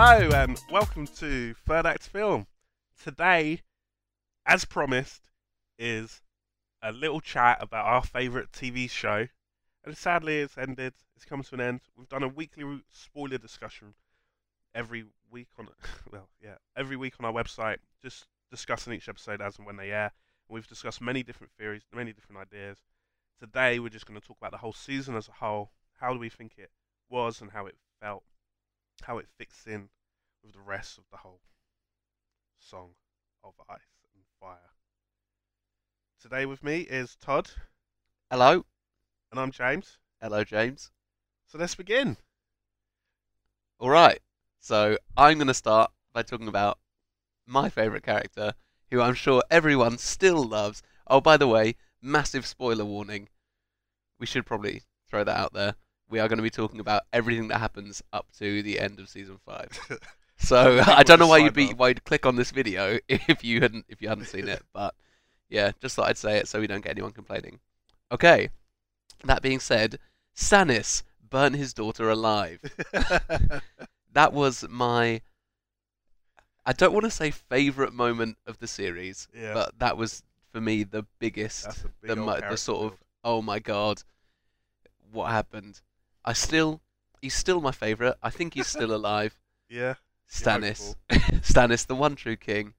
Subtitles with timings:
[0.00, 2.46] Hello and welcome to Third Act Film.
[3.02, 3.62] Today,
[4.46, 5.28] as promised,
[5.76, 6.22] is
[6.80, 9.26] a little chat about our favourite TV show.
[9.84, 10.94] And sadly, it's ended.
[11.16, 11.80] It's come to an end.
[11.96, 13.94] We've done a weekly spoiler discussion
[14.72, 15.66] every week on,
[16.12, 19.90] well, yeah, every week on our website, just discussing each episode as and when they
[19.90, 20.12] air.
[20.48, 22.78] And We've discussed many different theories, many different ideas.
[23.40, 25.72] Today, we're just going to talk about the whole season as a whole.
[25.98, 26.70] How do we think it
[27.10, 28.22] was and how it felt,
[29.02, 29.88] how it fits in
[30.42, 31.40] with the rest of the whole
[32.58, 32.90] song
[33.44, 33.78] of ice
[34.14, 34.70] and fire.
[36.20, 37.50] Today with me is Todd,
[38.30, 38.64] Hello.
[39.30, 39.98] and I'm James.
[40.20, 40.90] Hello, James.
[41.46, 42.16] So let's begin.
[43.78, 44.18] All right.
[44.60, 46.78] So I'm going to start by talking about
[47.46, 48.54] my favourite character,
[48.90, 50.82] who I'm sure everyone still loves.
[51.06, 53.28] Oh, by the way, massive spoiler warning.
[54.18, 55.76] We should probably throw that out there.
[56.08, 59.08] We are going to be talking about everything that happens up to the end of
[59.08, 59.78] season five.
[60.38, 63.60] So I don't know why you'd be why you'd click on this video if you
[63.60, 64.94] hadn't if you hadn't seen it, but
[65.48, 67.58] yeah, just thought I'd say it so we don't get anyone complaining.
[68.10, 68.50] Okay.
[69.24, 69.98] That being said,
[70.36, 72.60] Stannis burnt his daughter alive.
[74.12, 75.20] that was my
[76.64, 80.22] I don't want to say favorite moment of the series, yeah, but that was
[80.52, 84.02] for me the biggest big the the sort of oh my god
[85.10, 85.80] what happened.
[86.24, 86.80] I still
[87.22, 88.16] he's still my favorite.
[88.22, 89.38] I think he's still alive.
[89.68, 89.94] yeah.
[90.30, 90.94] Stannis.
[91.10, 92.74] Stannis the one true king.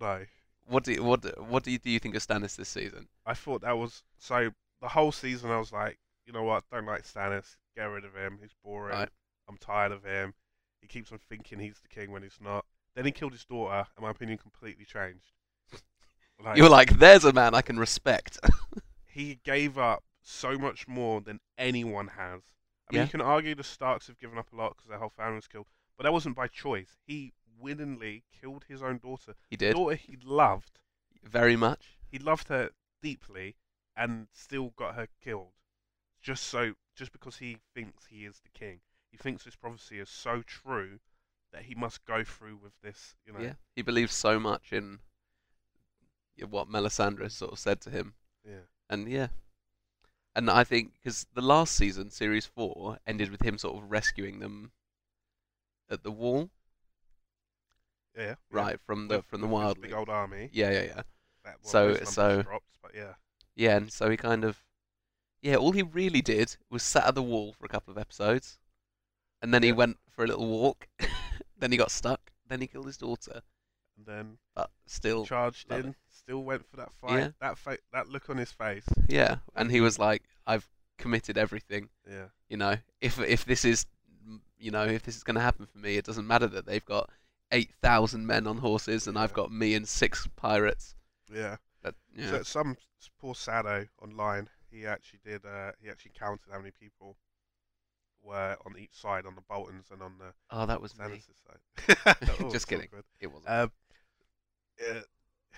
[0.00, 0.24] No,
[0.66, 3.08] What do you, what what do you, do you think of Stannis this season?
[3.26, 4.50] I thought that was so.
[4.80, 6.64] The whole season, I was like, you know what?
[6.70, 7.56] Don't like Stannis.
[7.74, 8.38] Get rid of him.
[8.40, 8.96] He's boring.
[8.96, 9.08] Right.
[9.48, 10.32] I'm tired of him.
[10.80, 12.64] He keeps on thinking he's the king when he's not.
[12.94, 15.32] Then he killed his daughter, and my opinion completely changed.
[16.44, 18.38] Like, You're like, there's a man I can respect.
[19.06, 22.42] he gave up so much more than anyone has.
[22.88, 23.04] I mean, Yeah.
[23.04, 25.48] you can argue the Starks have given up a lot because their whole family was
[25.48, 26.96] killed, but that wasn't by choice.
[27.06, 30.78] He willingly killed his own daughter, he the did daughter he loved.
[31.24, 31.98] very much.
[32.08, 32.70] He loved her
[33.02, 33.56] deeply,
[33.96, 35.52] and still got her killed,
[36.22, 38.80] just so, just because he thinks he is the king.
[39.10, 41.00] He thinks this prophecy is so true
[41.52, 43.14] that he must go through with this.
[43.24, 45.00] You know, Yeah, he believes so much in
[46.48, 48.14] what Melisandre sort of said to him,
[48.44, 48.60] yeah,
[48.90, 49.28] and yeah,
[50.36, 54.38] and I think because the last season, series four, ended with him sort of rescuing
[54.38, 54.70] them
[55.90, 56.50] at the wall,
[58.16, 58.34] yeah, yeah.
[58.50, 59.80] right from the With- from the wild.
[59.80, 60.50] big old army.
[60.52, 61.02] Yeah, yeah, yeah,
[61.44, 63.14] That, So- so- dropped, but yeah,
[63.54, 64.64] yeah, and so he kind of,
[65.40, 68.58] yeah, all he really did was sat at the wall for a couple of episodes,
[69.40, 70.88] and then he went for a little walk,
[71.56, 73.42] then he got stuck, then he killed his daughter,
[73.96, 75.94] and then but still, charged in,
[76.26, 77.18] still went for that fight.
[77.18, 77.28] Yeah.
[77.40, 78.84] That fa- that look on his face.
[79.08, 81.88] yeah, and he was like, I've committed everything.
[82.10, 83.86] Yeah, you know if if this is
[84.58, 86.84] you know if this is going to happen for me it doesn't matter that they've
[86.84, 87.10] got
[87.52, 90.94] 8000 men on horses and I've got me and six pirates
[91.32, 91.56] yeah.
[91.82, 92.76] that yeah So some
[93.20, 95.44] poor sado online, he actually did.
[95.44, 97.16] Uh, he actually counted how many people
[98.22, 101.36] were on each side, on the Boltons and on the oh that was me Stannis'
[101.46, 102.16] side.
[102.40, 102.88] Oh, Just kidding.
[102.90, 103.04] good.
[103.20, 103.70] it wasn't Um,
[104.90, 105.00] uh,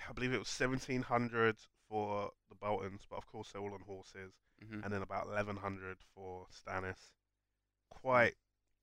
[0.07, 3.81] I believe it was seventeen hundred for the Boltons, but of course they're all on
[3.81, 4.33] horses,
[4.63, 4.83] Mhm.
[4.83, 7.11] and then about eleven hundred for Stannis.
[7.89, 8.35] Quite,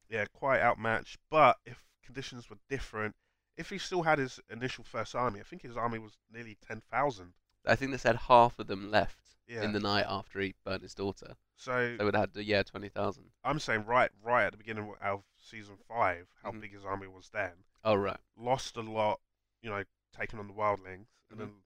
[0.08, 1.18] yeah, quite outmatched.
[1.30, 3.16] But if conditions were different,
[3.56, 6.80] if he still had his initial first army, I think his army was nearly ten
[6.80, 7.34] thousand.
[7.64, 9.62] I think they said half of them left Yeah.
[9.62, 13.32] in the night after he burnt his daughter so they would have had yeah 20000
[13.44, 16.60] I'm saying right, right at the beginning of season five, how Mhm.
[16.60, 17.64] big his army was then.
[17.82, 19.20] oh right Lost a lot,
[19.62, 21.38] you know, taking on the wildlings, and Mhm.
[21.38, 21.64] then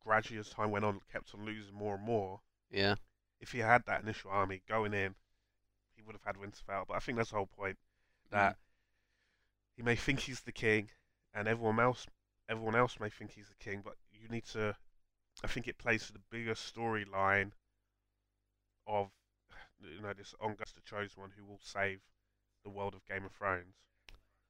[0.00, 2.42] gradually as time went on, kept on losing more and more.
[2.70, 2.96] yeah
[3.38, 5.16] If he had that initial army going in,
[5.94, 6.86] he would have had Winterfell.
[6.86, 7.78] But I think that's the whole point.
[8.30, 8.58] That
[9.74, 10.90] he may think he's the king,
[11.32, 12.06] and everyone else,
[12.48, 13.82] everyone else may think he's the king.
[13.82, 14.76] But you need to.
[15.42, 17.52] I think it plays to the bigger storyline
[18.86, 19.10] of,
[19.80, 22.02] you know, this Ongus the chosen one who will save
[22.62, 23.76] the world of Game of Thrones.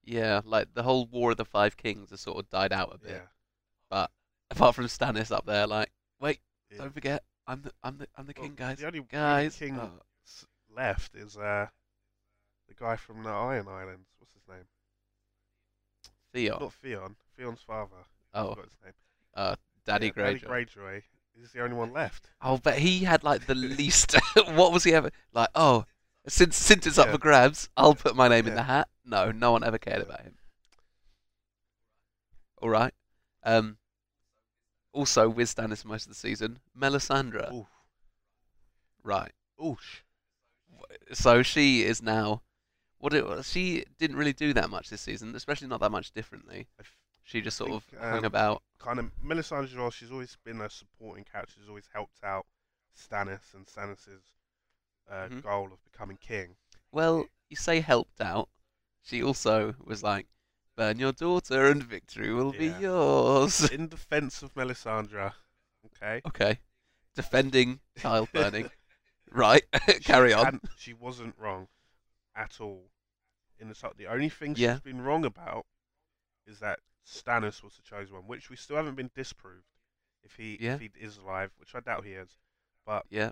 [0.04, 2.98] Yeah like the whole war of the five kings has sort of died out a
[2.98, 3.26] bit Yeah.
[3.90, 4.10] but
[4.50, 6.78] apart from Stannis up there like wait yeah.
[6.78, 9.78] don't forget I'm the I'm the I'm the Well, king guys The only, guys king
[9.78, 9.90] oh,
[10.74, 11.66] left is uh,
[12.68, 14.08] the guy from the Iron Islands.
[14.18, 14.66] What's his name?
[16.32, 17.16] Theon Not Theon.
[17.36, 17.96] Theon's father.
[18.34, 18.92] Oh forgot his name.
[19.34, 21.02] uh Daddy Yeah, Greyjoy Daddy Greyjoy.
[21.36, 22.28] He's the only one left.
[22.42, 24.14] Oh, but he had like the least.
[24.54, 25.48] what was he ever like?
[25.54, 25.86] Oh,
[26.28, 27.12] since since it's up Yeah.
[27.12, 28.88] for grabs, I'll put my name in the hat.
[29.04, 30.04] No, no one ever cared Yeah.
[30.04, 30.36] about him.
[32.58, 32.94] All right.
[33.42, 33.78] Um.
[34.92, 37.52] Also, with Stannis most of the season, Melisandre.
[37.52, 37.66] Oof.
[39.02, 39.32] Right.
[39.60, 40.02] Oosh.
[41.12, 42.42] So she is now
[42.98, 46.66] What it she didn't really do that much this season, especially not that much differently.
[47.22, 48.62] She just sort of hung um, about.
[48.78, 49.90] kind of Melisandre as well.
[49.90, 51.54] She's always been a supporting character.
[51.58, 52.46] She's always helped out
[52.98, 54.24] Stannis and Stannis's
[55.10, 55.42] uh, Mhm.
[55.42, 56.56] goal of becoming king.
[56.92, 58.48] Well, you say helped out.
[59.02, 60.26] She also was like,
[60.76, 65.34] "Burn your daughter, and victory will be yours." In defense of Melisandre,
[65.86, 66.22] okay.
[66.26, 66.60] okay,
[67.14, 68.70] defending child burning.
[69.30, 69.64] right,
[70.04, 70.60] carry on.
[70.76, 71.68] She wasn't wrong
[72.34, 72.90] at all.
[73.58, 74.74] In the the only thing Yeah.
[74.74, 75.66] she's been wrong about
[76.46, 79.66] is that Stannis was the chosen one, which we still haven't been disproved.
[80.22, 80.74] If he Yeah.
[80.74, 82.38] if he is alive, which I doubt he is,
[82.84, 83.30] but Yeah,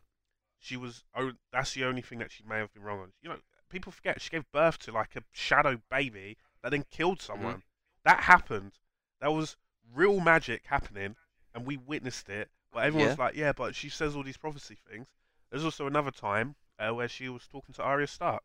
[0.58, 1.04] she was.
[1.14, 3.12] Oh, that's the only thing that she may have been wrong on.
[3.22, 3.36] You know,
[3.68, 7.62] people forget she gave birth to like a shadow baby that then killed someone.
[8.04, 8.72] That happened.
[9.20, 9.56] That was
[9.94, 11.16] real magic happening,
[11.54, 12.50] and we witnessed it.
[12.72, 15.08] But everyone's like, yeah, but she says all these prophecy things.
[15.50, 18.42] There's also another time uh, where she was talking to Arya Stark,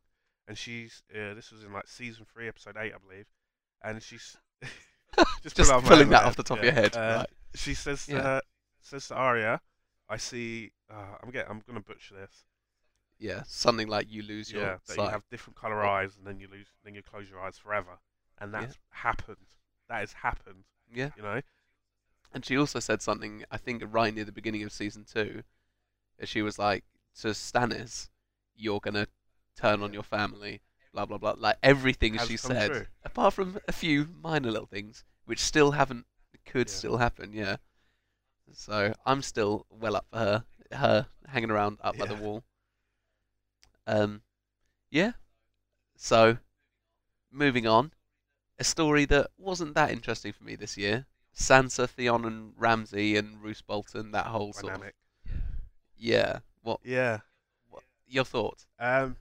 [0.47, 3.25] and she's uh, this was in like season three, episode eight, I believe,
[3.83, 4.37] and she's
[5.43, 6.95] just, it pulling that off the top of your head.
[6.95, 7.29] Uh, right.
[7.55, 8.21] She says to Yeah.
[8.21, 8.41] her,
[8.81, 9.61] says to Arya,
[10.09, 10.71] "I see.
[10.89, 11.49] Uh, I'm get.
[11.49, 12.45] I'm gonna butcher this.
[13.19, 15.03] Yeah, something like you lose your yeah, that sight.
[15.03, 17.99] you have different color eyes, and then you lose, then you close your eyes forever,
[18.39, 18.61] and Yeah.
[18.61, 19.47] that's happened.
[19.87, 20.65] That has happened.
[20.91, 21.41] Yeah, You know.
[22.33, 23.45] and she also said something.
[23.49, 25.43] I think right near the beginning of season two,
[26.17, 26.83] that she was like
[27.21, 28.09] to Stannis,
[28.55, 29.07] "You're gonna
[29.55, 30.61] turn on your family."
[30.91, 31.35] Blah blah blah.
[31.37, 32.87] Like everything she said, true.
[33.03, 36.05] apart from a few minor little things, which still haven't,
[36.45, 36.75] could Yeah.
[36.75, 37.33] still happen.
[37.33, 37.57] Yeah.
[38.53, 40.45] So I'm still well up for her.
[40.71, 42.19] Her hanging around up by the Yeah.
[42.21, 42.43] wall.
[43.85, 44.21] Um,
[44.89, 45.13] yeah.
[45.95, 46.37] So,
[47.31, 47.93] moving on,
[48.59, 51.05] a story that wasn't that interesting for me this year.
[51.35, 54.11] Sansa, Theon, and Ramsay, and Roose Bolton.
[54.11, 54.95] That whole sort of Dynamic.
[55.97, 56.39] yeah.
[56.61, 57.19] What Yeah.
[58.07, 58.67] your thoughts?
[58.79, 59.17] Um.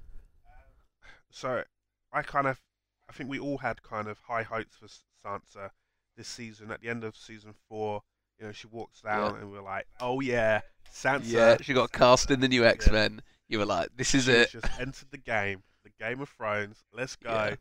[1.31, 1.65] So,
[2.13, 2.61] I kind of,
[3.09, 5.71] I think we all had kind of high hopes for S- Sansa
[6.17, 6.71] this season.
[6.71, 8.03] At the end of season four,
[8.43, 9.41] you know, she walks down, Yeah.
[9.41, 10.63] and we're like, "Oh yeah,
[10.93, 13.23] Sansa." yeah, she got cast in the new X Men.
[13.49, 14.51] You were like, this is she's it.
[14.51, 16.83] Just entered the game, the Game of Thrones.
[16.93, 17.31] Let's go.
[17.31, 17.55] Yeah.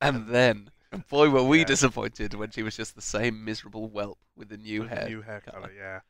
[0.00, 0.70] And then,
[1.08, 1.64] boy, were we Yeah.
[1.64, 5.08] disappointed when she was just the same miserable whelp with the new with the hair.
[5.08, 5.60] new hair colour.
[5.62, 6.00] color, yeah.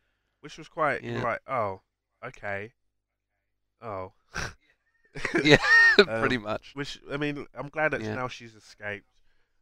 [0.40, 1.22] Which was quite Yeah.
[1.22, 1.80] like, oh,
[2.24, 2.72] okay,
[3.80, 4.12] oh.
[5.42, 5.56] yeah,
[5.98, 6.72] Um, pretty much.
[6.74, 8.16] Which I mean, I'm glad that Yeah.
[8.16, 9.06] now she's escaped,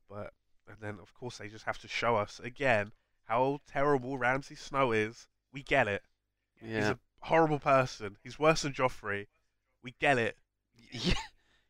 [0.08, 0.32] but
[0.66, 2.90] and then of course they just have to show us again
[3.26, 5.26] how terrible Ramsay Snow is.
[5.52, 6.02] We get it.
[6.62, 6.76] Yeah.
[6.76, 8.16] He's a horrible person.
[8.22, 9.26] He's worse than Joffrey.
[9.82, 10.36] We get it.
[10.92, 11.14] Yeah.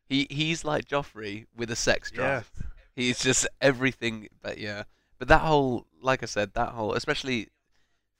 [0.07, 2.51] He he's like Joffrey with a sex drive.
[2.55, 2.67] Yeah.
[2.95, 4.83] He's just everything but yeah.
[5.17, 7.47] But that whole like I said, that whole especially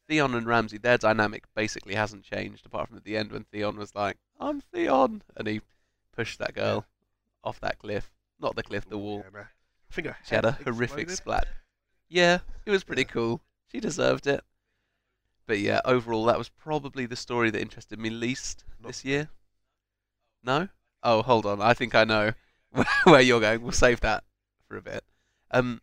[0.08, 3.78] Theon and Ramsay, their dynamic basically hasn't changed apart from at the end when Theon
[3.78, 5.62] was like, I'm Theon and he
[6.16, 6.88] pushed that girl
[7.44, 8.12] off that cliff.
[8.40, 9.24] Not the cliff, the wall.
[9.32, 9.42] Yeah.
[9.42, 11.46] I think She had a head horrific splat.
[12.10, 13.42] Yeah, it was pretty cool.
[13.72, 14.44] She deserved it.
[15.48, 19.30] But yeah, overall, that was probably the story that interested me least Not this year.
[20.44, 20.70] No?
[21.04, 21.62] Oh, hold on.
[21.62, 22.34] I think I know
[23.04, 23.62] where you're going.
[23.62, 24.24] We'll save that
[24.68, 25.04] for a bit.
[25.52, 25.82] Um,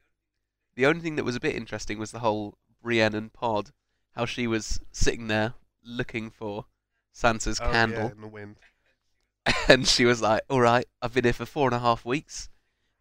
[0.75, 3.71] the only thing that was a bit interesting was the whole Brienne and Pod,
[4.17, 5.55] how she was sitting there
[5.85, 6.67] looking for
[7.15, 8.57] Sansa's Oh, candle, yeah, in the wind.
[9.69, 12.49] and she was like, "All right, I've been here for four and a half weeks.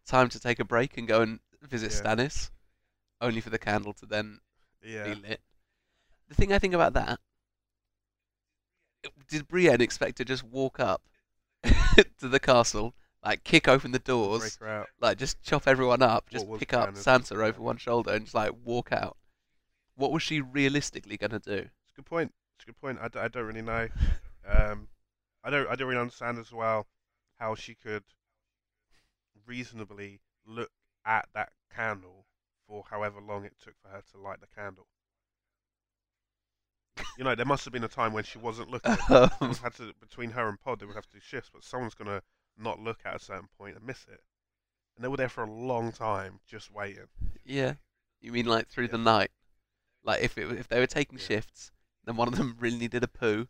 [0.06, 2.16] Time to take a break and go and visit Yeah.
[2.16, 2.50] Stannis."
[3.22, 4.40] Only for the candle to then
[4.84, 5.14] Yeah.
[5.14, 5.42] be lit.
[6.28, 7.20] The thing I think about that,
[9.28, 11.04] did Brienne expect to just walk up
[11.64, 14.88] to the castle, like kick open the doors, Break her out.
[15.00, 18.52] like just chop everyone up, just pick up Sansa over one shoulder and just like
[18.64, 19.18] walk out?
[19.96, 21.52] What was she realistically gonna do?
[21.54, 22.34] It's a good point.
[22.58, 23.00] It's a good point.
[23.02, 23.88] I, d- I don't really know.
[24.48, 24.88] Um,
[25.44, 26.88] I don't I don't really understand as well
[27.40, 28.04] how she could
[29.46, 30.72] reasonably look
[31.06, 32.21] at that candle
[32.72, 34.88] for however long it took for her to light the candle.
[37.18, 38.96] You know, there must have been a time when she wasn't looking.
[39.10, 41.94] Um, had to between her and Pod, they would have to do shifts, but someone's
[41.96, 42.22] gonna
[42.58, 44.22] not look at a certain point and miss it.
[44.96, 47.08] And they were there for a long time, just waiting.
[47.46, 47.74] yeah,
[48.22, 49.32] you mean like through the night?
[50.04, 51.26] Like if it, if they were taking Yeah.
[51.26, 51.72] shifts,
[52.06, 53.48] then one of them really needed a poo,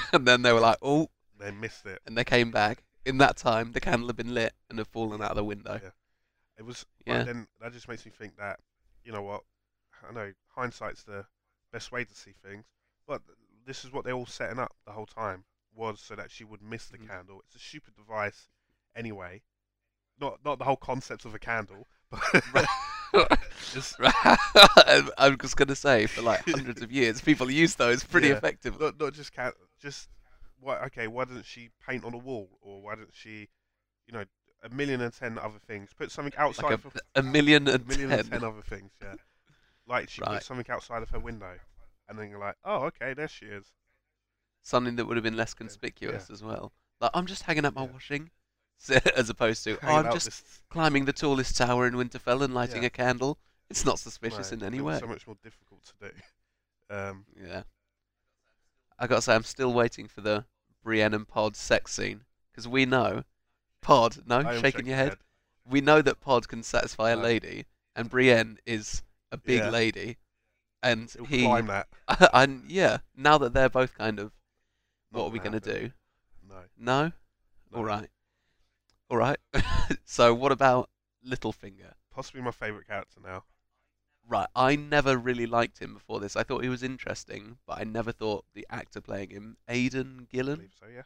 [0.12, 2.00] and then they were like, "Oh," They missed it.
[2.06, 2.82] and they came back.
[3.04, 5.80] In that time, the candle had been lit and had fallen out of the window.
[5.82, 5.90] Yeah.
[6.58, 6.86] It was.
[7.06, 7.18] Yeah.
[7.18, 8.60] But then that just makes me think that,
[9.04, 9.42] you know what?
[10.08, 11.24] I know hindsight's the
[11.72, 12.64] best way to see things,
[13.06, 13.22] but
[13.66, 15.44] this is what they're all setting up the whole time
[15.74, 17.08] was so that she would miss the Mhm.
[17.08, 17.42] candle.
[17.46, 18.48] It's a stupid device,
[18.94, 19.42] anyway.
[20.20, 21.88] Not not the whole concept of a candle,
[22.52, 22.66] but
[23.72, 23.96] just
[24.86, 28.34] I'm I'm just gonna say, for like hundreds of years, people use those pretty Yeah.
[28.34, 28.84] effectively.
[28.86, 30.08] not not just can just
[30.60, 33.48] why okay why doesn't she paint on a wall or why doesn't she
[34.06, 34.24] you know
[34.64, 35.90] a million and ten other things.
[35.96, 36.80] Put something outside Like
[37.14, 38.18] a, a million a million ten.
[38.20, 38.90] and ten other things.
[39.02, 39.14] Yeah,
[39.86, 40.34] like she Right.
[40.34, 41.58] put something outside of her window,
[42.08, 43.66] and then you're like, oh, okay, there she is.
[44.62, 45.58] Something that would have been less Yeah.
[45.58, 46.72] conspicuous as well.
[47.00, 47.90] Like I'm just hanging up my Yeah.
[47.92, 48.30] washing,
[49.16, 52.82] as opposed to oh, I'm just this- climbing the tallest tower in Winterfell and lighting
[52.82, 52.88] Yeah.
[52.88, 53.38] a candle.
[53.70, 54.98] It's not suspicious no, in any way.
[54.98, 56.14] So much more difficult to do.
[56.90, 57.62] Um, Yeah.
[58.98, 60.44] I gotta say, I'm still waiting for the
[60.82, 63.24] Brienne and Pod sex scene because we know
[63.84, 64.16] Pod.
[64.26, 65.16] No, am shaking your head.
[65.64, 69.70] We know that Pod can satisfy a lady, and Brienne is a big Yeah.
[69.70, 70.16] lady,
[70.82, 71.42] and He'll he.
[71.42, 71.88] climb that.
[72.34, 74.32] and yeah, now that they're both kind of,
[75.12, 75.74] Not what are we gonna happen.
[75.74, 75.92] do?
[76.48, 76.64] No.
[76.76, 77.12] No.
[77.70, 77.78] no.
[77.78, 78.10] All right.
[79.10, 79.38] All right.
[80.04, 80.90] so what about
[81.26, 81.92] Littlefinger?
[82.10, 83.44] Possibly my favourite character now.
[84.26, 86.34] Right, I never really liked him before this.
[86.36, 90.34] I thought he was interesting, but I never thought the actor playing him, Aidan I
[90.34, 90.56] Gillen.
[90.56, 90.86] believe so.
[90.86, 91.02] Yeah.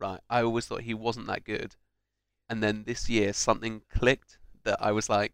[0.00, 1.76] Right, I always thought he wasn't that good.
[2.48, 5.32] And then this year, something clicked that I was like,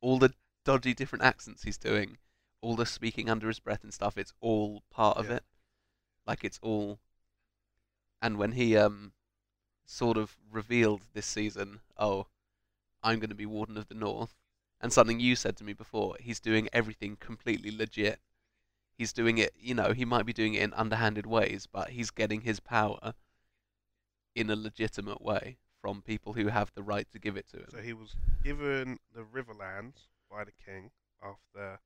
[0.00, 0.34] all the
[0.64, 2.18] dodgy different accents he's doing,
[2.60, 5.36] all the speaking under his breath and stuff, it's all part of Yeah.
[5.36, 5.44] it.
[6.26, 6.98] Like it's all.
[8.22, 9.12] And when he um,
[9.84, 12.26] sort of revealed this season, oh,
[13.02, 14.34] I'm going to be Warden of the North,
[14.80, 18.20] and something you said to me before, he's doing everything completely legit.
[18.96, 22.10] He's doing it, you know, he might be doing it in underhanded ways, but he's
[22.10, 23.14] getting his power
[24.34, 27.66] in a legitimate way from people who have the right to give it to him.
[27.70, 30.90] So he was given the Riverlands by the king
[31.22, 31.78] after.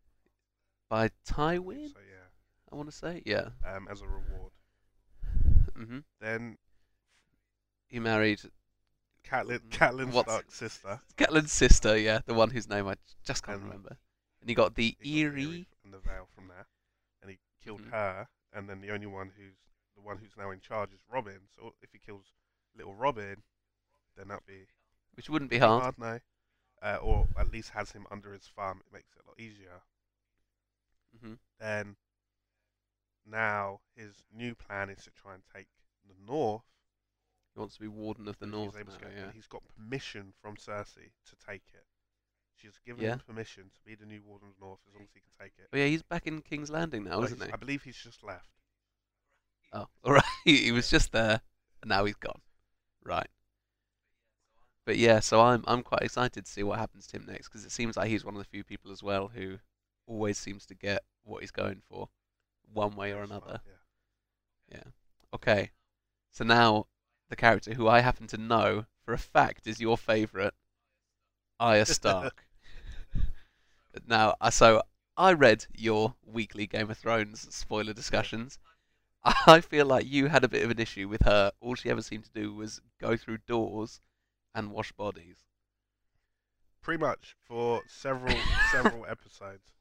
[0.88, 2.28] By Tywin, So yeah,
[2.72, 3.50] I want to say, yeah.
[3.66, 4.52] um, as a reward.
[5.76, 6.56] hmm Then
[7.88, 8.40] He married
[9.22, 11.00] Catelyn, Mm, Catelyn what's- Stark's sister.
[11.18, 13.98] Catelyn's sister, yeah, the one whose name I just can't remember.
[14.40, 15.68] And he got the He got the Eyrie.
[15.84, 16.66] and the Vale from that,
[17.20, 17.90] and he killed Mhm.
[17.90, 18.28] her.
[18.54, 19.56] And then the only one who's
[19.94, 21.40] the one who's now in charge is Robin.
[21.54, 22.32] So if he kills
[22.74, 23.42] little Robin,
[24.16, 24.66] then that'd be
[25.14, 25.98] which wouldn't be too hard.
[25.98, 26.18] no.
[26.82, 28.80] Uh, or at least has him under his thumb.
[28.86, 29.82] It makes it a lot easier.
[31.20, 31.96] hmm Then
[33.26, 35.66] now his new plan is to try and take
[36.08, 36.62] the north.
[37.54, 39.30] He wants to be Warden of the North he's now, go- yeah.
[39.34, 41.84] He's got permission from Cersei to take it.
[42.54, 43.14] She's given Yeah.
[43.14, 45.32] him permission to be the new Warden of the North as long as he can
[45.38, 45.68] take it.
[45.72, 47.52] Oh yeah, he's back in King's Landing now, Well, isn't he?
[47.52, 48.52] I believe he's just left.
[49.72, 50.24] Oh, all right.
[50.44, 51.40] he was just there,
[51.82, 52.40] and now he's gone.
[53.04, 53.28] Right.
[54.90, 57.64] But yeah, so I'm I'm quite excited to see what happens to him next because
[57.64, 59.58] it seems like he's one of the few people as well who
[60.08, 62.08] always seems to get what he's going for,
[62.72, 63.60] one way or another.
[64.68, 64.82] Yeah.
[65.32, 65.70] Okay.
[66.32, 66.88] So now
[67.28, 70.54] the character who I happen to know for a fact is your favourite,
[71.60, 72.44] Arya Stark.
[74.08, 74.82] now, uh, so
[75.16, 78.58] I read your weekly Game of Thrones spoiler discussions.
[79.22, 81.52] I feel like you had a bit of an issue with her.
[81.60, 84.00] All she ever seemed to do was go through doors
[84.54, 85.38] and wash bodies.
[86.82, 88.36] Pretty much for several
[88.72, 89.72] several episodes.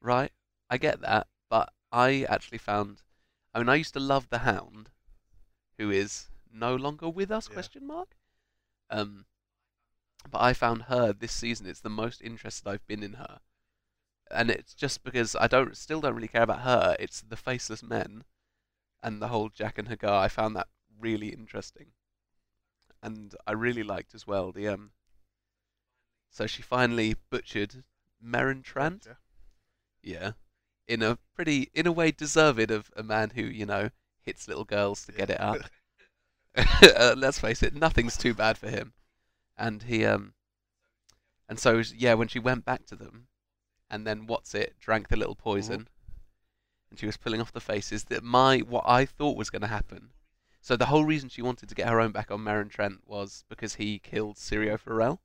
[0.00, 0.32] Right?
[0.68, 3.02] I get that, but I actually found
[3.54, 4.90] I mean I used to love the Hound,
[5.78, 7.54] who is no longer with us, Yeah.
[7.54, 8.16] question mark.
[8.88, 9.26] Um
[10.30, 13.40] but I found her this season it's the most interested I've been in her.
[14.30, 17.82] And it's just because I don't still don't really care about her, it's the faceless
[17.82, 18.24] men
[19.02, 20.20] and the whole Jaqen H'ghar.
[20.20, 21.88] I found that really interesting.
[23.02, 24.90] And I really liked as well the um
[26.30, 27.82] so she finally butchered
[28.24, 29.06] Meryn Trant.
[29.06, 29.14] Yeah.
[30.02, 30.32] Yeah.
[30.86, 33.90] In a pretty, in a way, deserved of a man who, you know,
[34.22, 35.58] hits little girls to get it up.
[36.56, 38.92] uh, let's face it, nothing's too bad for him.
[39.56, 40.34] And he, um,
[41.48, 43.28] and so, yeah, when she went back to them,
[43.88, 45.88] and then what's it, drank the little poison,
[46.90, 49.68] and she was pulling off the faces, that my, what I thought was going to
[49.68, 50.10] happen.
[50.60, 53.44] So the whole reason she wanted to get her own back on Meryn Trant was
[53.48, 55.20] because he killed Syrio Forel.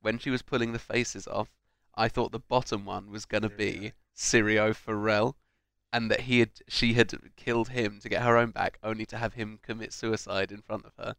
[0.00, 1.50] When she was pulling the faces off,
[1.94, 5.36] I thought the bottom one was going to be Syrio Forel,
[5.92, 9.18] and that he had she had killed him to get her own back, only to
[9.18, 11.16] have him commit suicide in front of her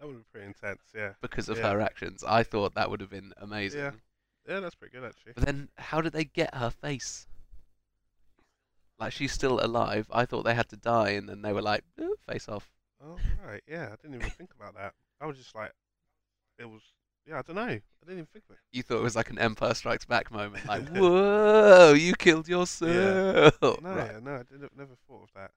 [0.00, 0.82] That would be pretty intense.
[0.94, 1.14] Yeah.
[1.22, 1.70] because of Yeah.
[1.70, 2.22] her actions.
[2.24, 3.80] I thought that would have been amazing.
[3.80, 3.90] Yeah.
[4.46, 5.32] Yeah, that's pretty good actually.
[5.32, 7.26] But then, how did they get her face?
[8.98, 10.06] Like she's still alive.
[10.12, 12.70] I thought they had to die, and then they were like, "Eh, face off.
[13.02, 13.88] Oh right, yeah.
[13.92, 14.94] I didn't even think about that.
[15.20, 15.72] I was just like,
[16.58, 16.82] it was.
[17.26, 17.62] Yeah, I don't know.
[17.62, 18.60] I didn't even think of it.
[18.70, 23.54] You thought it was like an Empire Strikes Back moment, like, "Whoa, you killed yourself."
[23.62, 24.22] No, Right.
[24.22, 25.50] no, I didn't, never thought of that.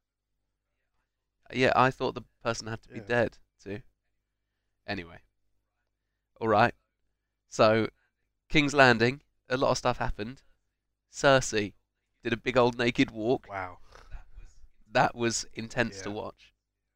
[1.54, 3.06] Yeah, I thought the person had to be Yeah.
[3.06, 3.82] dead too.
[4.86, 5.20] Anyway.
[6.42, 6.74] Alright.
[7.50, 7.88] So,
[8.50, 10.42] King's Landing, a lot of stuff happened.
[11.12, 11.74] Cersei
[12.30, 13.48] did a big old naked walk.
[13.50, 13.78] Wow.
[14.92, 16.54] That was intense to watch.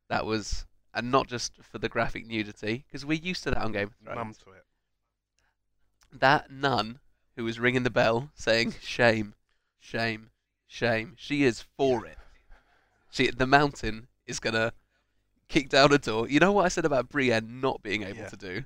[0.09, 3.71] That was and not just for the graphic nudity, because we're used to that on
[3.71, 4.37] Game of Thrones.
[4.39, 4.65] To it.
[6.11, 6.99] That nun
[7.37, 9.35] who was ringing the bell saying shame,
[9.79, 10.31] shame,
[10.67, 11.13] shame.
[11.17, 12.17] She is for it.
[13.09, 14.73] She the mountain is gonna
[15.47, 16.27] kick down a door.
[16.27, 18.27] You know what I said about Brienne not being able Yeah.
[18.27, 18.65] to do?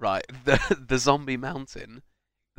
[0.00, 0.58] Right, the
[0.88, 2.02] the zombie mountain.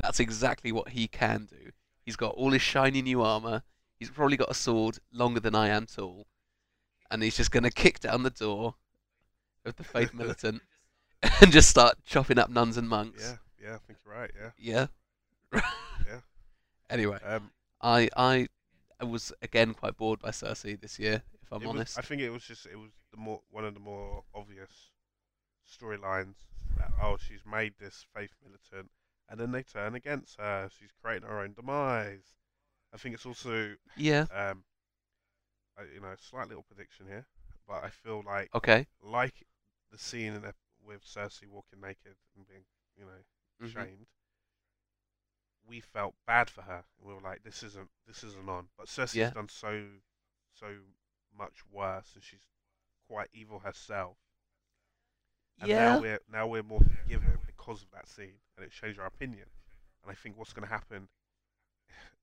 [0.02, 1.72] That's exactly what he can do.
[2.06, 3.62] He's got all his shiny new armor.
[3.98, 6.26] He's probably got a sword longer than I am tall,
[7.10, 8.76] and he's just gonna kick down the door
[9.64, 10.62] of the Faith Militant
[11.40, 13.36] and just start chopping up nuns and monks.
[13.60, 14.30] Yeah, yeah, I think you're right.
[14.40, 14.86] Yeah.
[15.52, 15.60] Yeah.
[16.06, 16.20] Yeah.
[16.88, 18.48] Anyway, Um, I I
[19.00, 21.98] I was again quite bored by Cersei this year, if I'm it was- honest.
[21.98, 24.90] I think it was just it was the more one of the more obvious
[25.68, 26.36] storylines
[26.78, 28.92] that oh she's made this faith militant
[29.28, 30.68] and then they turn against her.
[30.70, 32.34] She's creating her own demise.
[32.92, 34.26] I think it's also Yeah.
[34.30, 34.64] um,
[35.76, 37.26] a, you know, slight little prediction here,
[37.66, 38.86] but I feel like Okay.
[39.02, 39.46] like
[39.90, 40.54] the scene in the,
[40.84, 42.64] with Cersei walking naked and being
[42.96, 43.72] you know Mhm.
[43.72, 44.06] shamed.
[45.66, 46.84] We felt bad for her.
[46.98, 49.30] We were like, "This isn't, this isn't on." But Cersei's Yeah.
[49.30, 50.00] done so,
[50.52, 50.84] so
[51.36, 52.46] much worse, and she's
[53.08, 54.16] quite evil herself.
[55.58, 55.76] And Yeah.
[55.76, 59.46] now we're now we're more forgiving because of that scene, and it changed our opinion.
[60.02, 61.08] And I think what's going to happen,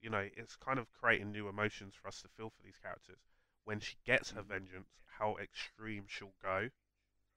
[0.01, 3.19] you know, it's kind of creating new emotions for us to feel for these characters.
[3.65, 4.47] When she gets her Mhm.
[4.47, 6.69] vengeance, how extreme she'll go,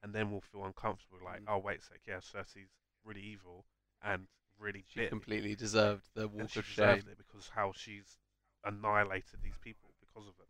[0.02, 1.18] and then we'll feel uncomfortable.
[1.24, 1.48] Like, Mhm.
[1.48, 2.70] oh wait a sec, yeah, Cersei's
[3.04, 3.64] really evil
[4.02, 7.08] and really She bitter, completely deserved the and walk she of shame.
[7.08, 8.16] it because how she's
[8.64, 10.48] annihilated these people because of it.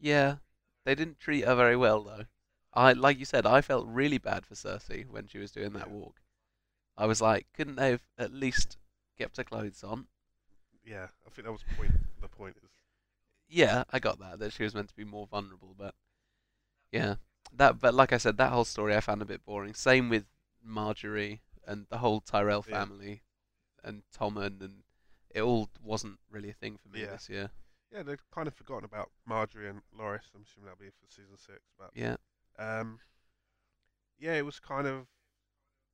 [0.00, 0.38] Yeah.
[0.84, 2.26] They didn't treat her very well though.
[2.74, 5.90] I like you said, I felt really bad for Cersei when she was doing that
[5.90, 6.20] walk.
[6.96, 8.76] I was like, couldn't they have at least
[9.16, 10.06] kept her clothes on?
[10.84, 11.92] Yeah, I think that was the point.
[12.20, 12.70] the point is,
[13.48, 15.94] Yeah, I got that that she was meant to be more vulnerable, but
[16.92, 17.16] yeah,
[17.52, 17.78] that.
[17.80, 19.74] But like I said, that whole story I found a bit boring.
[19.74, 20.26] Same with
[20.66, 22.80] Margaery and the whole Tyrell Yeah.
[22.80, 23.22] family
[23.84, 24.82] and Tommen, and
[25.30, 27.12] it all wasn't really a thing for me Yeah.
[27.12, 27.50] this year.
[27.92, 30.30] yeah, they've kind of forgotten about Margaery and Loras.
[30.34, 32.16] I'm assuming that'll be for season six, but Yeah,
[32.58, 33.00] Um,
[34.18, 35.06] yeah, it was kind of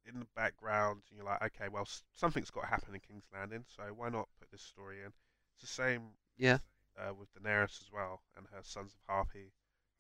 [0.07, 3.65] in the background, and you're like, okay, well, something's got to happen in King's Landing,
[3.67, 5.13] so why not put this story in?
[5.55, 6.03] It's the same
[6.37, 6.59] yeah,
[6.99, 9.53] uh, with Daenerys as well, and her Sons of Harpy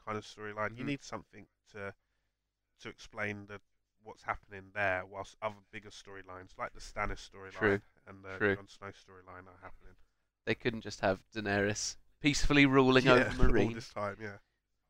[0.04, 0.76] kind of storyline.
[0.76, 0.88] You Mhm.
[0.88, 1.94] need something to
[2.80, 3.60] to explain the
[4.02, 8.56] what's happening there, whilst other bigger storylines like the Stannis storyline and the true.
[8.56, 9.96] Jon Snow storyline are happening.
[10.46, 14.38] they couldn't just have Daenerys peacefully ruling yeah, over all this time, yeah.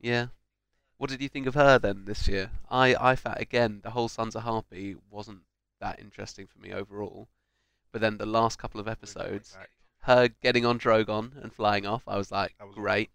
[0.00, 0.26] Yeah.
[0.96, 2.50] What did you think of her then this year?
[2.70, 5.40] I I felt again the whole Sons of Harpy wasn't
[5.80, 7.28] that interesting for me overall,
[7.92, 9.56] but then the last couple of Really got me episodes.
[10.02, 13.10] her getting on Drogon and flying off, I was like, was great.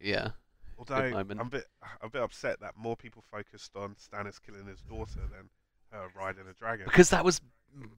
[0.00, 0.30] Yeah.
[0.78, 0.94] Although.
[0.94, 4.80] I'm a bit, I'm a bit upset that more people focused on Stannis killing his
[4.80, 5.50] daughter than
[5.92, 6.86] her riding a dragon.
[6.86, 7.40] Because that was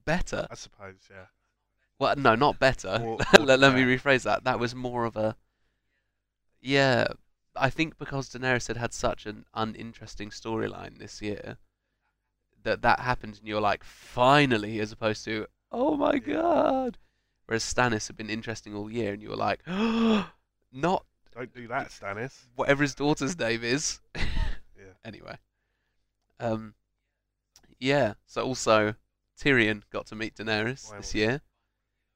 [0.05, 0.47] better.
[0.51, 1.25] I suppose, yeah.
[1.99, 3.17] Well, no, not better.
[3.39, 4.43] Let, let me rephrase that.
[4.43, 5.37] That was more of a.
[6.61, 7.07] Yeah.
[7.55, 11.57] I think because Daenerys had had such an uninteresting storyline this year,
[12.63, 16.97] that that happened and you're like, finally, as opposed to, oh my god.
[17.45, 21.89] Whereas Stannis had been interesting all year and you were like, not Don't do that,
[21.89, 22.33] Stannis.
[22.55, 23.99] whatever his daughter's name is.
[24.75, 24.93] Yeah.
[25.05, 25.37] Anyway.
[26.39, 26.73] Um
[27.79, 28.95] yeah, so also
[29.39, 31.41] Tyrion got to meet Daenerys this year.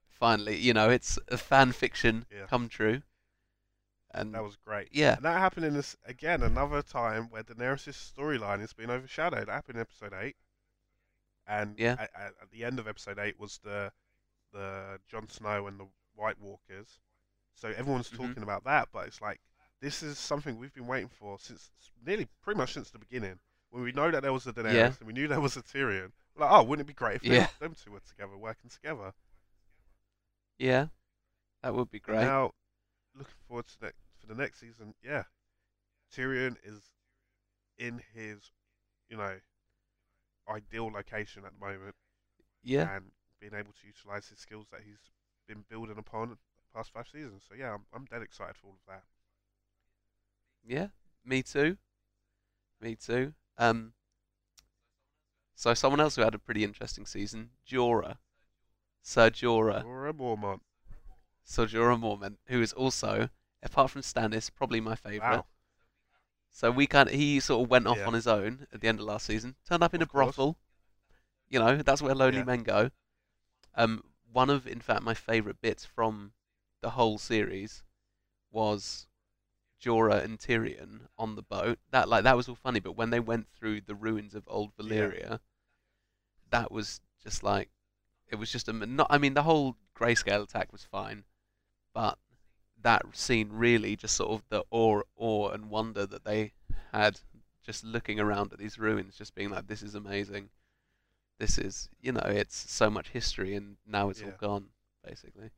[0.09, 2.45] Finally, you know, it's a fan fiction Yeah.
[2.47, 3.03] come true.
[4.21, 4.89] And That was great.
[4.91, 9.47] yeah, And that happened in this again another time where Daenerys' storyline has been overshadowed.
[9.47, 10.35] That happened in episode eight,
[11.45, 11.95] and Yeah.
[11.99, 13.91] at, at, the end of episode eight was the
[14.53, 16.99] the Jon Snow and the White Walkers.
[17.53, 18.17] So everyone's Mhm.
[18.27, 19.41] talking about that, but it's like
[19.81, 21.69] this is something we've been waiting for since
[22.03, 23.39] nearly pretty much since the beginning.
[23.69, 24.93] When we know that there was a Daenerys Yeah.
[24.99, 27.47] and we knew there was a Tyrion, like, oh, wouldn't it be great if Yeah.
[27.59, 29.13] them two were together, working together?
[30.57, 30.87] yeah.
[31.61, 32.21] That would be great.
[32.21, 32.53] Now,
[33.13, 33.91] looking forward to for
[34.27, 34.93] the next season.
[35.03, 35.23] Yeah,
[36.15, 36.91] Tyrion is
[37.77, 38.51] in his,
[39.09, 39.35] you know,
[40.49, 41.95] ideal location at the moment,
[42.63, 42.95] yeah.
[42.95, 43.05] and
[43.39, 45.11] being able to utilize his skills that he's
[45.47, 46.37] been building upon the
[46.73, 47.43] past five seasons.
[47.47, 49.03] So yeah, I'm, I'm dead excited for all of that.
[50.67, 50.87] Yeah.
[51.25, 51.77] Me too.
[52.81, 53.33] Me too.
[53.57, 53.93] Um
[55.55, 58.17] so someone else who had a pretty interesting season, Jorah.
[59.01, 59.83] Sir Jorah.
[59.83, 60.59] Jorah Mormont.
[61.43, 63.29] Sir Jorah Mormont, who is also,
[63.63, 65.37] apart from Stannis, probably my favourite.
[65.37, 65.45] Wow.
[66.51, 68.07] So we kind of, he sort of went off Yeah.
[68.07, 69.55] on his own at the end of last season.
[69.67, 70.35] Turned up in Of a course.
[70.35, 70.57] brothel.
[71.49, 72.43] You know, that's where lonely Yeah.
[72.45, 72.91] men go.
[73.75, 76.33] Um, one of, in fact, my favourite bits from
[76.81, 77.83] the whole series
[78.51, 79.07] was
[79.81, 82.79] Jorah and Tyrion on the boat, that like that was all funny.
[82.79, 85.39] But when they went through the ruins of old Valyria,
[86.49, 87.69] that was just like
[88.27, 89.07] it was just a mon- not.
[89.09, 91.23] I mean, the whole grayscale attack was fine,
[91.93, 92.17] but
[92.81, 96.53] that scene really just sort of the awe, awe and wonder that they
[96.93, 97.19] had
[97.65, 100.49] just looking around at these ruins, just being like, "This is amazing.
[101.39, 104.69] This is, you know, it's so much history, and now it's all gone,
[105.05, 105.51] basically."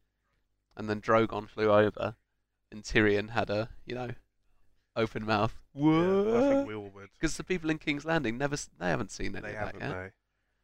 [0.76, 2.16] And then Drogon flew over,
[2.72, 4.10] and Tyrion had a, you know,
[4.96, 5.60] open mouth.
[5.74, 7.10] Yeah, I think we all would.
[7.14, 9.82] Because the people in King's Landing never, they haven't seen any They of that haven't,
[9.82, 9.90] yet.
[9.90, 10.10] no.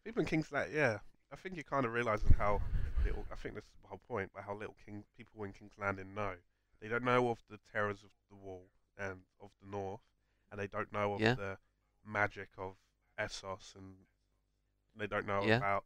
[0.03, 0.99] People in King's Landing, yeah.
[1.31, 2.61] I think you're kind of realizing how
[3.05, 3.25] little.
[3.31, 6.33] I think that's the whole point, but how little King people in King's Landing know.
[6.81, 10.01] They don't know of the terrors of the Wall and of the North,
[10.51, 11.35] and they don't know of Yeah.
[11.35, 11.57] the
[12.05, 12.75] magic of
[13.19, 13.95] Essos, and
[14.95, 15.57] they don't know Yeah.
[15.57, 15.85] about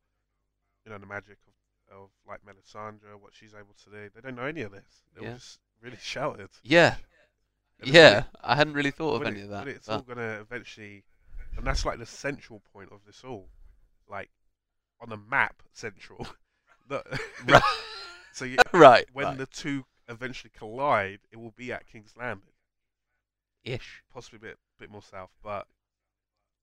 [0.86, 1.54] you know the magic of
[1.92, 4.10] of like Melisandre, what she's able to do.
[4.14, 5.04] They don't know any of this.
[5.16, 5.30] They Yeah.
[5.30, 6.50] were just really shouted.
[6.62, 6.98] Yeah,
[7.80, 8.14] And yeah.
[8.14, 9.66] really- I hadn't really thought of any it- of that.
[9.66, 11.04] when it's but- all gonna eventually,
[11.58, 13.50] and that's like the central point of this all,
[14.08, 14.30] like
[15.00, 16.28] on the map central.
[17.48, 17.62] Right.
[18.34, 19.06] so you, right.
[19.14, 19.38] when right.
[19.38, 22.54] the two eventually collide, it will be at King's Landing,
[23.64, 24.04] ish.
[24.14, 25.68] possibly a bit bit more south, but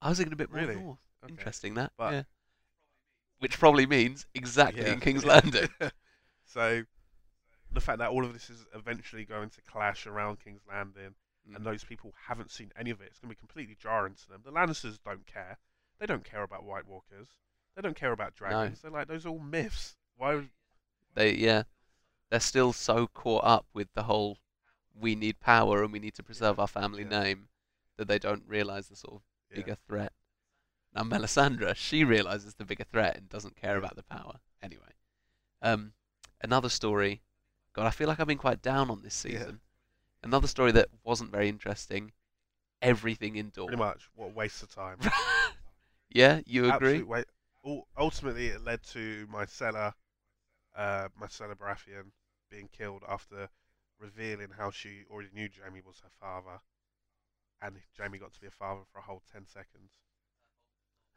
[0.02, 0.76] I was thinking a bit more Really?
[0.76, 0.98] north.
[1.24, 1.32] okay.
[1.32, 1.92] Interesting that.
[1.96, 2.22] But- yeah.
[3.38, 4.92] Which probably means exactly Yeah.
[4.92, 5.68] in King's Landing.
[6.46, 6.84] so
[7.70, 11.14] the fact that all of this is eventually going to clash around King's Landing,
[11.48, 11.54] Mm.
[11.56, 14.28] and those people haven't seen any of it, it's going to be completely jarring to
[14.28, 14.40] them.
[14.44, 15.58] The Lannisters don't care.
[16.00, 17.28] They don't care about White Walkers.
[17.76, 18.80] They don't care about dragons.
[18.80, 19.94] They're like those are all myths.
[20.16, 20.34] Why?
[20.36, 20.48] Would,
[21.14, 21.64] They yeah,
[22.30, 24.38] they're still so caught up with the whole
[24.98, 27.20] we need power and we need to preserve our family Yeah.
[27.22, 27.48] name
[27.96, 29.56] that they don't realise the sort of yeah.
[29.56, 30.12] bigger threat.
[30.94, 33.78] Now Melisandre, she realizes the bigger threat and doesn't care Yeah.
[33.78, 34.40] about the power.
[34.62, 34.94] Anyway,
[35.62, 35.92] um,
[36.42, 37.22] another story.
[37.74, 39.38] God, I feel like I've been quite down on this Yeah.
[39.38, 39.60] season.
[40.22, 42.12] Another story that wasn't very interesting.
[42.82, 43.68] Everything in Dorne.
[43.68, 44.08] Pretty much.
[44.14, 44.98] What a waste of time.
[46.10, 47.02] yeah, you agree?
[47.02, 47.22] Wa-
[47.98, 49.92] ultimately, it led to Myrcella,
[50.76, 52.12] uh, Myrcella Baratheon
[52.50, 53.48] being killed after
[53.98, 56.60] revealing how she already knew Jaime was her father,
[57.60, 59.90] and Jaime got to be a father for a whole ten seconds.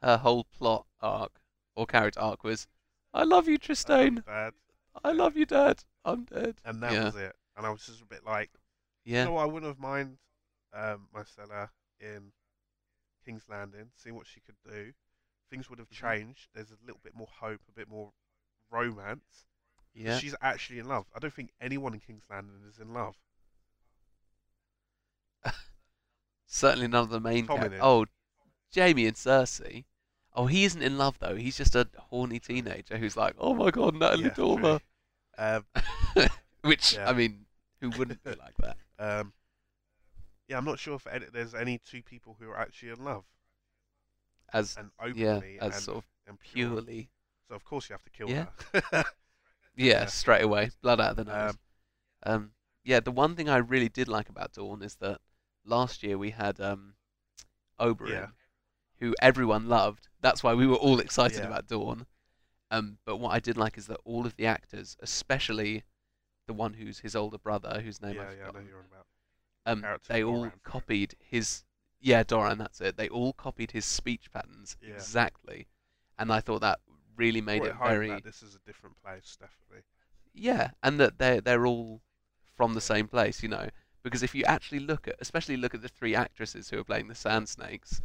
[0.02, 1.42] Her whole plot arc
[1.76, 2.68] or character arc was,
[3.14, 4.24] "I love you, Trystane.
[4.26, 4.54] Dad,
[5.04, 5.84] I love you, Dad.
[6.06, 7.06] I'm dead." and that Yeah.
[7.06, 7.36] was it.
[7.56, 8.52] And I was just a bit like,
[9.04, 10.18] Yeah, no, I wouldn't have mind
[10.74, 11.70] um, Myrcella
[12.00, 12.32] in
[13.26, 14.94] King's Landing, seeing what she could do.
[15.50, 15.96] Things would have Mhm.
[15.96, 16.50] changed.
[16.54, 18.14] There's a little bit more hope, a bit more
[18.72, 19.46] romance.
[19.94, 20.18] yeah.
[20.18, 21.06] She's actually in love.
[21.16, 23.16] I don't think anyone in King's Landing is in love.
[26.48, 27.80] Certainly none of the main characters.
[27.82, 28.06] Oh,
[28.76, 29.86] Jaime and Cersei.
[30.34, 31.36] Oh, he isn't in love though.
[31.36, 34.34] He's just a horny teenager who's like, "Oh my God, Natalie Yeah.
[34.36, 34.80] Dormer."
[35.38, 35.66] Um,
[36.62, 37.10] Which Yeah.
[37.10, 37.46] I mean,
[37.82, 38.78] who wouldn't be like that?
[39.00, 39.34] um,
[40.48, 43.24] yeah, I'm not sure if any, there's any two people who are actually in love
[44.54, 46.70] As and yeah, as and, sort of and pure.
[46.70, 47.10] purely,
[47.50, 48.46] So of course you have to kill Yeah.
[48.74, 48.82] her.
[49.76, 50.06] yeah, Yeah.
[50.06, 51.52] straight away, blood out of the nose.
[51.52, 51.60] Um,
[52.24, 52.52] Um,
[52.84, 55.20] yeah, the one thing I really did like about Dorne is that
[55.66, 56.96] last year we had um,
[57.80, 58.28] Oberyn, Yeah.
[59.00, 60.10] who everyone loved.
[60.22, 61.46] That's why we were all excited Yeah.
[61.48, 62.06] about Dorne.
[62.72, 65.84] Um, but what I did like is that all of the actors, especially
[66.46, 68.70] the one who's his older brother, whose name yeah, I've yeah, I know forgotten, who
[68.70, 69.08] you're about.
[69.66, 70.60] um, they all Doran.
[70.64, 71.64] copied his.
[72.02, 72.96] Yeah, Doran, that's it.
[72.98, 74.90] They all copied his speech patterns Yeah.
[74.94, 75.68] exactly,
[76.18, 76.80] and I thought that
[77.20, 78.10] really made it home very.
[78.10, 79.84] that this is a different place, definitely.
[80.34, 82.02] Yeah, and that they they're all
[82.56, 83.70] from the same place, you know.
[84.02, 87.10] Because if you actually look at, especially look at the three actresses who are playing
[87.10, 88.02] the Sand Snakes,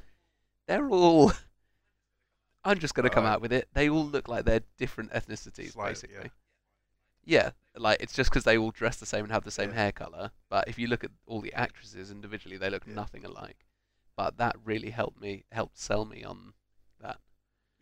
[0.66, 1.32] they're all.
[2.64, 3.68] I'm just going to come Uh, out with it.
[3.74, 6.30] They all look like they're different ethnicities, Slightly, basically.
[7.24, 9.76] Yeah, like it's just because they all dress the same and have the same Yeah.
[9.76, 10.30] hair color.
[10.48, 12.94] But if you look at all the actresses individually, they look Yeah.
[12.94, 13.66] nothing alike.
[14.16, 16.54] But that really helped me, helped sell me on
[17.00, 17.20] that.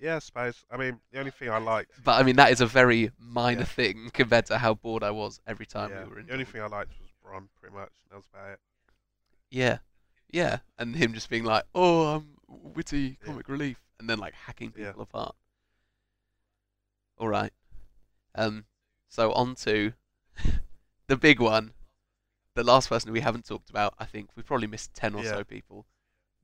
[0.02, 0.64] Yeah, I suppose.
[0.68, 3.60] I mean, the only thing I liked, But I mean, that is a very minor
[3.60, 3.64] Yeah.
[3.66, 6.26] thing compared to how bored I was every time yeah, we were in.
[6.26, 7.92] the only thing I liked was Bronn, pretty much.
[8.10, 8.60] That was about it.
[9.50, 9.78] Yeah,
[10.28, 13.26] yeah, and him just being like, "Oh, I'm witty Yeah.
[13.26, 14.86] comic relief," and then like hacking Yeah.
[14.86, 15.36] people apart.
[17.18, 17.52] All right,
[18.34, 18.64] um,
[19.08, 19.92] so on to
[21.06, 21.74] the big one,
[22.56, 23.94] the last person we haven't talked about.
[24.00, 25.30] I think we probably missed ten or Yeah.
[25.36, 25.86] so people.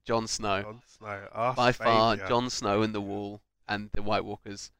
[0.04, 2.16] Jon Snow, Jon Snow, by far.
[2.16, 4.70] Jon Snow and the Wall and the White Walkers.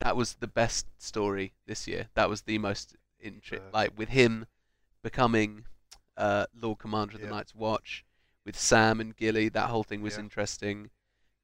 [0.00, 2.08] That was the best story this year.
[2.14, 4.46] That was the most intri- Uh, like with him
[5.02, 5.66] becoming
[6.16, 7.32] uh, Lord Commander of the Yeah.
[7.34, 8.04] Night's Watch,
[8.44, 9.48] with Sam and Gilly.
[9.48, 10.20] That whole thing was Yeah.
[10.20, 10.90] interesting.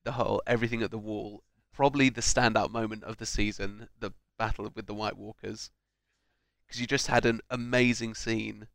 [0.04, 1.42] The whole everything at the Wall.
[1.72, 5.70] Probably the standout moment of the season, the battle with the White Walkers,
[6.66, 8.68] because you just had an amazing scene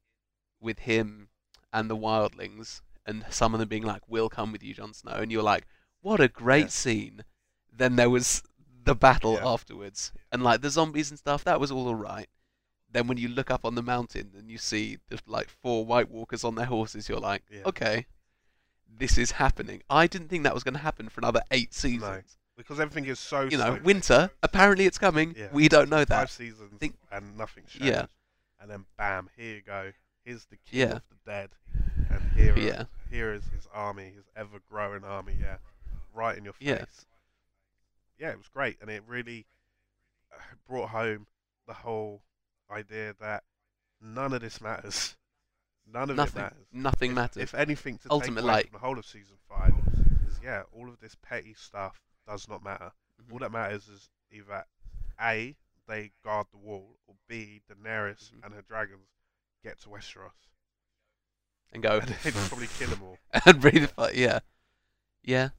[0.59, 1.29] with him
[1.73, 5.13] and the wildlings, and some of them being like, "We'll come with you, Jon Snow,"
[5.15, 5.67] and you're like,
[6.01, 6.67] "What a great Yeah.
[6.67, 7.25] scene!"
[7.71, 8.43] Then there was
[8.84, 9.47] the battle Yeah.
[9.47, 11.43] afterwards, and like the zombies and stuff.
[11.43, 12.29] That was all alright.
[12.91, 16.10] Then when you look up on the mountain and you see the like four White
[16.10, 17.62] Walkers on their horses, you're like, Yeah.
[17.65, 18.08] "Okay,
[18.88, 22.36] this is happening." I didn't think that was going to happen for another eight seasons.
[22.58, 24.32] because everything is so You know, winter.
[24.43, 25.34] Apparently, it's coming.
[25.38, 25.47] Yeah.
[25.53, 26.10] We don't know that.
[26.10, 27.86] five seasons Think- and nothing changed.
[27.86, 28.08] Yeah.
[28.60, 29.93] And then bam, here you go.
[30.25, 30.95] Here's the king Yeah.
[30.97, 31.51] of the dead,
[32.10, 32.84] and here, Yeah.
[33.10, 35.38] here is his army, his ever-growing army.
[35.39, 35.60] Yeah,
[36.13, 36.67] right in your face.
[36.67, 36.86] Yeah.
[38.19, 39.45] Yeah, it was great, and it really
[40.34, 41.25] uh, brought home
[41.67, 42.21] the whole
[42.69, 43.43] idea that
[44.01, 45.15] none of this matters.
[45.91, 46.39] None of Nothing.
[46.41, 46.65] it matters.
[46.71, 47.43] Nothing if, matters.
[47.43, 49.73] If anything to Ultimate take away from the whole of season five
[50.27, 52.91] is yeah, all of this petty stuff does not matter.
[53.23, 53.34] Mhm.
[53.34, 54.65] All that matters is either
[55.19, 55.55] A,
[55.88, 58.43] they guard the wall, or B, Daenerys Mhm.
[58.45, 59.08] and her dragons
[59.63, 60.32] get to Westeros.
[61.71, 63.17] and go And they'd probably kill them all.
[63.45, 63.89] and breathe.
[64.13, 64.39] Yeah,
[65.23, 65.49] yeah.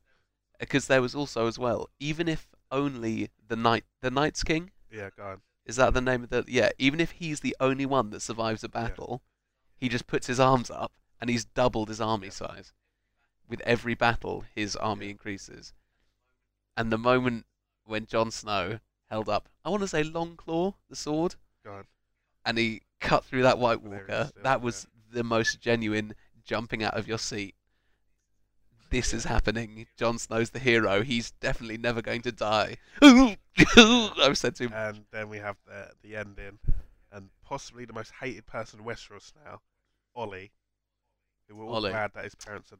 [0.60, 5.08] Because there was also as well, even if only the night, the Night's King, Yeah,
[5.16, 5.40] go on.
[5.64, 6.44] is that the name of the?
[6.46, 9.22] Yeah, even if he's the only one that survives a battle,
[9.76, 12.32] he just puts his arms up and he's doubled his army Yeah.
[12.32, 12.72] size.
[13.48, 15.12] With every battle, his army Yeah.
[15.12, 15.72] increases.
[16.76, 17.46] And the moment
[17.84, 21.86] when Jon Snow held up, I want to say Longclaw, the sword, Go on.
[22.44, 26.94] and he cut through that White Walker, still, that was the most genuine jumping out
[26.96, 27.54] of your seat.
[28.90, 29.86] This is happening.
[29.96, 31.02] Jon Snow's the hero.
[31.02, 32.76] He's definitely never going to die.
[33.02, 36.58] I've said to him, And then we have the the ending,
[37.12, 39.60] and possibly the most hated person in Westeros now,
[40.14, 40.50] Olly,
[41.48, 41.90] who we're all Olly.
[41.90, 42.76] glad that his parents are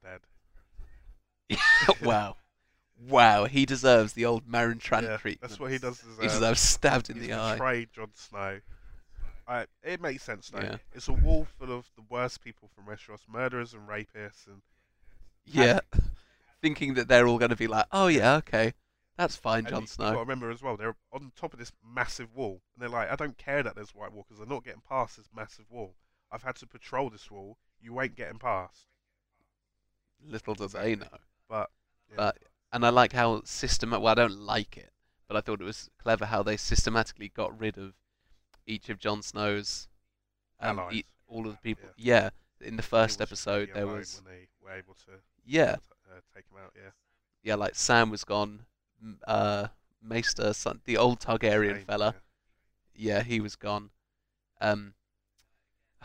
[1.49, 1.59] dead.
[2.03, 2.37] wow.
[3.09, 5.41] Wow, he deserves the old Meryn Yeah, treatment.
[5.41, 6.21] that's what he does deserve.
[6.21, 7.53] He deserves stabbed in He's the eye.
[7.55, 8.61] betrayed Jon Snow.
[9.49, 10.61] I, it makes sense though.
[10.61, 10.77] Yeah.
[10.93, 14.61] It's a wall full of the worst people from Westeros, murderers and rapists, and
[15.53, 15.81] Yeah.
[16.63, 18.75] Thinking that they're all going to be like, oh yeah, okay.
[19.17, 20.21] That's fine, Jon you, You've got to Snow.
[20.21, 23.37] remember as well, they're on top of this massive wall, and they're like, I don't
[23.37, 24.39] care that there's White Walkers.
[24.39, 25.95] They're not getting past this massive wall.
[26.33, 27.59] I've had to patrol this wall.
[27.81, 28.87] You ain't getting past.
[30.27, 31.07] Little does they know.
[31.49, 31.71] But
[32.09, 32.39] yeah, But
[32.73, 33.91] and I like how system.
[33.91, 34.91] Well, I don't like it,
[35.29, 37.95] but I thought it was clever how they systematically got rid of
[38.67, 39.89] each of Jon Snow's
[40.61, 40.95] um, Allies.
[40.95, 41.89] e- all of the people.
[41.97, 45.77] Yeah, in the first episode there was when they were able to yeah
[46.11, 46.73] uh, take him out.
[46.75, 46.91] Yeah,
[47.43, 48.67] yeah like Sam was gone,
[49.27, 49.69] uh
[50.03, 52.15] Maester Aemon, the old Targaryen Shane, fella.
[52.95, 53.91] Yeah, he was gone.
[54.61, 54.95] Um,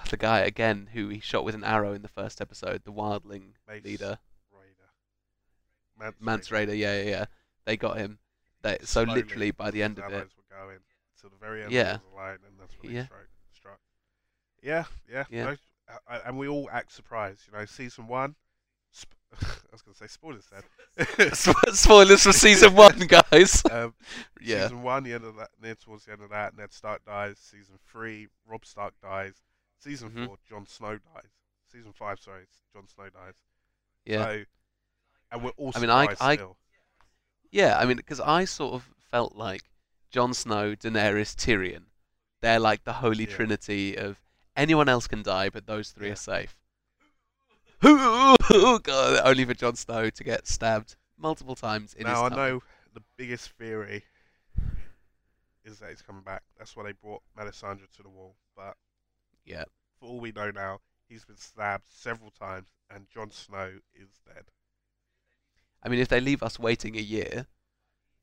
[0.10, 3.54] the guy again who he shot with an arrow in the first episode, the wildling
[3.68, 4.20] Mace leader,
[4.54, 4.90] Rayder.
[6.00, 6.70] Mance, Mance Rayder.
[6.70, 6.78] Rayder.
[6.78, 7.26] Yeah, yeah, yeah.
[7.66, 8.20] They got him.
[8.62, 10.80] They, so Slowly, literally by the end of it, were going
[11.30, 11.96] the very end Yeah.
[11.96, 13.02] of the line, and that's when Yeah.
[13.02, 13.28] he struck.
[13.52, 13.80] struck.
[14.62, 15.44] Yeah, yeah, Yeah.
[15.46, 17.48] no, uh, uh, and we all act surprised.
[17.48, 18.36] You know, season one.
[19.44, 21.34] I was going to say spoilers then.
[21.74, 23.62] Spoilers for season one, guys.
[23.72, 23.94] um,
[24.42, 27.04] yeah, Season one, the end of that, near towards the end of that, Ned Stark
[27.06, 27.38] dies.
[27.40, 29.34] Season three, Robb Stark dies.
[29.80, 30.28] Season Mhm.
[30.28, 31.32] four, Jon Snow dies.
[31.72, 33.36] Season five, sorry, Jon Snow dies.
[34.06, 34.44] yeah, So,
[35.32, 36.58] and we're all I mean, I- I- still.
[37.52, 37.78] yeah.
[37.78, 39.64] I mean, because I sort of felt like
[40.12, 41.84] Jon Snow, Daenerys, Tyrion.
[42.42, 43.36] They're like the holy Yeah.
[43.36, 44.22] trinity of
[44.56, 46.14] anyone else can die, but those three Yeah.
[46.14, 46.56] are safe.
[47.82, 52.36] God, only for Jon Snow to get stabbed multiple times in now I his tummy.
[52.52, 52.62] know
[52.94, 54.04] the biggest theory
[55.64, 56.44] is that he's coming back.
[56.58, 58.36] That's why they brought Melisandre to the wall.
[58.56, 58.78] But
[59.46, 59.66] Yeah.
[60.00, 64.46] for all we know now, he's been stabbed several times, and Jon Snow is dead.
[65.84, 67.48] I mean, if they leave us waiting a year,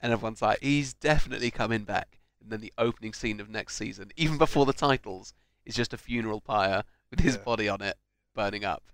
[0.00, 4.10] and everyone's like, he's definitely coming back, and then the opening scene of next season,
[4.16, 5.32] even before the titles,
[5.64, 7.42] is just a funeral pyre with his Yeah.
[7.42, 7.98] body on it,
[8.34, 8.84] burning up,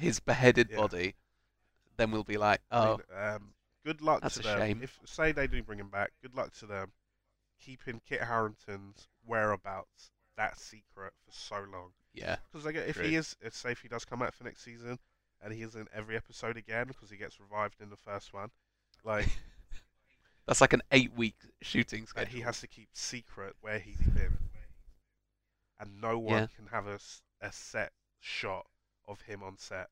[0.00, 0.76] his beheaded Yeah.
[0.78, 1.14] body,
[1.96, 4.58] then we'll be like, oh, um, good luck that's to a them.
[4.58, 4.80] shame.
[4.82, 6.92] If say they do bring him back, good luck to them.
[7.60, 11.92] Keeping Kit Harington's whereabouts that secret for so long.
[12.14, 13.04] yeah, Because if True.
[13.04, 14.98] he is, if say if he does come out for next season,
[15.42, 18.50] and he is in every episode again because he gets revived in the first one,
[19.04, 19.28] like
[20.46, 22.32] that's like an eight-week shooting schedule.
[22.34, 24.38] he has to keep secret where he's been,
[25.78, 26.46] and no one Yeah.
[26.56, 26.98] can have a,
[27.42, 28.66] a set shot
[29.10, 29.88] of him on set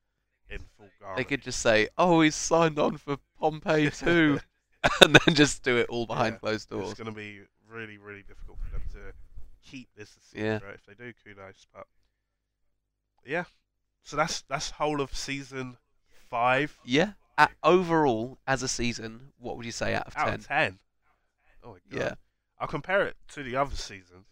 [0.49, 1.17] in full garment.
[1.17, 4.39] They could just say, oh, he's signed on for Pompeii too,
[5.01, 6.91] and then just do it all behind Yeah, closed doors.
[6.91, 9.13] It's going to be really, really difficult for them to
[9.63, 10.57] keep this a Yeah.
[10.59, 10.75] secret.
[10.75, 11.67] If they do, kudos.
[11.73, 11.85] But
[13.25, 13.43] yeah,
[14.03, 15.77] so that's that's whole of season
[16.29, 17.11] five Yeah.
[17.37, 20.33] A overall, as a season, what would you say out of out ten?
[20.35, 20.79] of ten.
[21.63, 22.01] Oh my god!
[22.01, 22.13] Yeah.
[22.59, 24.25] I'll compare it to the other seasons.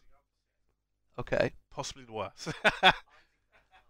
[1.20, 1.52] Okay.
[1.72, 2.50] Possibly the worst.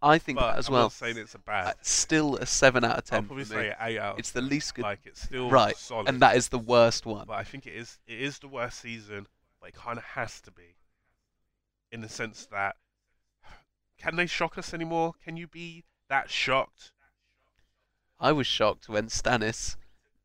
[0.02, 0.84] I think but that as I'm well.
[0.84, 1.68] not saying it's a bad.
[1.68, 3.62] Uh, still a seven out of I'll ten probably for me.
[3.70, 4.20] say eight out.
[4.20, 4.84] It's the least good.
[4.84, 6.08] Like it's still right, solid.
[6.10, 7.26] and that is the worst one.
[7.28, 9.28] But I think it is it is the worst season,
[9.60, 10.76] but it kind of has to be,
[11.92, 12.76] in the sense that
[13.98, 15.14] can they shock us anymore?
[15.24, 16.92] Can you be that shocked?
[18.20, 19.76] I was shocked when Stannis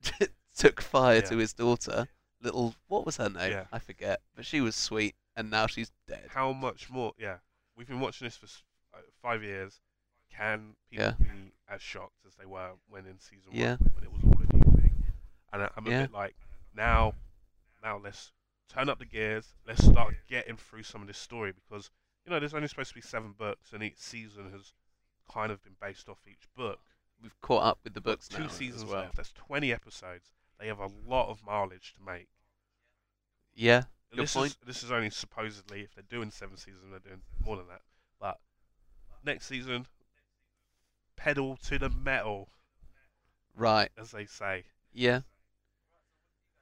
[0.57, 1.21] took fire Yeah.
[1.23, 2.09] to his daughter.
[2.43, 3.53] Little, what was her name?
[3.53, 3.65] Yeah.
[3.73, 4.21] I forget.
[4.35, 6.27] But she was sweet, and now she's dead.
[6.31, 7.13] How much more?
[7.19, 7.37] Yeah,
[7.77, 8.47] we've been watching this for
[8.95, 9.81] Uh, five years.
[10.31, 11.13] Can people Yeah.
[11.19, 13.77] be as shocked as they were when in season Yeah.
[13.77, 15.05] one when it was all a new thing?
[15.53, 16.03] And I, I'm a Yeah.
[16.03, 16.37] bit like
[16.75, 17.15] now,
[17.83, 18.33] now let's
[18.69, 19.55] turn up the gears.
[19.67, 21.91] Let's start getting through some of this story because
[22.25, 24.73] you know there's only supposed to be seven books, and each season has
[25.31, 26.81] kind of been based off each book.
[27.21, 29.03] We've caught up with the books two seasons well.
[29.03, 29.17] left.
[29.17, 30.31] That's 20 episodes.
[30.59, 32.29] They have a lot of mileage to make.
[33.55, 34.53] Yeah, Good this point.
[34.53, 37.83] is this is only supposedly if they're doing seven seasons, they're doing more than that.
[38.19, 38.41] But
[39.25, 39.87] next season,
[41.17, 42.49] pedal to the metal,
[43.57, 43.91] right.
[43.99, 44.65] as they say.
[44.93, 45.21] Yeah.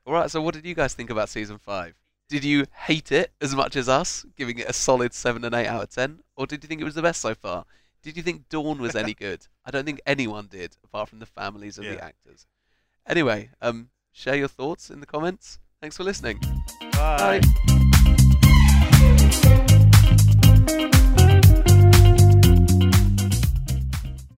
[0.07, 0.31] All right.
[0.31, 1.95] So, what did you guys think about season five?
[2.29, 5.67] Did you hate it as much as us, giving it a solid seven and eight
[5.67, 7.65] out of ten, or did you think it was the best so far?
[8.03, 9.47] Did you think Dorne was any good?
[9.65, 12.05] I don't think anyone did, apart from the families of the Yeah.
[12.05, 12.47] actors.
[13.07, 15.59] Anyway, um, share your thoughts in the comments.
[15.81, 16.39] Thanks for listening.
[16.93, 17.41] Bye.
[19.03, 19.67] Bye.